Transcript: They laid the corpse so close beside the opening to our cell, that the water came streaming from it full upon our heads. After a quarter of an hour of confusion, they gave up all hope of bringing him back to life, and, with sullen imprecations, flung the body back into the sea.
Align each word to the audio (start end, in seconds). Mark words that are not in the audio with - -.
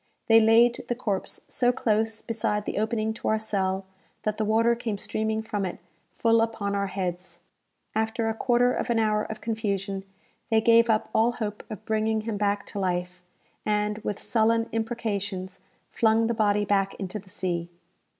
They 0.25 0.39
laid 0.39 0.83
the 0.87 0.95
corpse 0.95 1.41
so 1.47 1.71
close 1.71 2.23
beside 2.23 2.65
the 2.65 2.79
opening 2.79 3.13
to 3.13 3.27
our 3.27 3.37
cell, 3.37 3.85
that 4.23 4.37
the 4.37 4.43
water 4.45 4.73
came 4.73 4.97
streaming 4.97 5.43
from 5.43 5.63
it 5.63 5.77
full 6.11 6.41
upon 6.41 6.73
our 6.73 6.87
heads. 6.87 7.41
After 7.93 8.27
a 8.27 8.33
quarter 8.33 8.73
of 8.73 8.89
an 8.89 8.97
hour 8.97 9.23
of 9.23 9.41
confusion, 9.41 10.03
they 10.49 10.59
gave 10.59 10.89
up 10.89 11.09
all 11.13 11.33
hope 11.33 11.63
of 11.69 11.85
bringing 11.85 12.21
him 12.21 12.37
back 12.37 12.65
to 12.73 12.79
life, 12.79 13.21
and, 13.63 13.99
with 13.99 14.17
sullen 14.17 14.67
imprecations, 14.71 15.59
flung 15.91 16.25
the 16.25 16.33
body 16.33 16.65
back 16.65 16.95
into 16.95 17.19
the 17.19 17.29
sea. 17.29 17.69